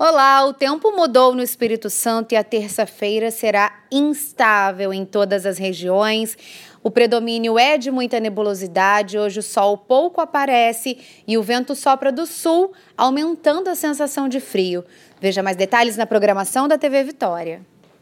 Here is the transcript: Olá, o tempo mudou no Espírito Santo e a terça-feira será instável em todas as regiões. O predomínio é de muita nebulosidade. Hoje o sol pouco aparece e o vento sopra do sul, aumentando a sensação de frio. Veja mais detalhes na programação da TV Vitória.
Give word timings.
Olá, 0.00 0.44
o 0.44 0.52
tempo 0.52 0.92
mudou 0.92 1.34
no 1.34 1.42
Espírito 1.42 1.90
Santo 1.90 2.32
e 2.32 2.36
a 2.36 2.44
terça-feira 2.44 3.32
será 3.32 3.80
instável 3.90 4.94
em 4.94 5.04
todas 5.04 5.44
as 5.44 5.58
regiões. 5.58 6.38
O 6.84 6.88
predomínio 6.88 7.58
é 7.58 7.76
de 7.76 7.90
muita 7.90 8.20
nebulosidade. 8.20 9.18
Hoje 9.18 9.40
o 9.40 9.42
sol 9.42 9.76
pouco 9.76 10.20
aparece 10.20 10.98
e 11.26 11.36
o 11.36 11.42
vento 11.42 11.74
sopra 11.74 12.12
do 12.12 12.26
sul, 12.26 12.72
aumentando 12.96 13.66
a 13.66 13.74
sensação 13.74 14.28
de 14.28 14.38
frio. 14.38 14.84
Veja 15.20 15.42
mais 15.42 15.56
detalhes 15.56 15.96
na 15.96 16.06
programação 16.06 16.68
da 16.68 16.78
TV 16.78 17.02
Vitória. 17.02 17.60